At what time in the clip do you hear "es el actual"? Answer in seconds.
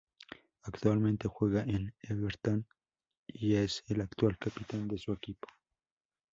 3.53-4.35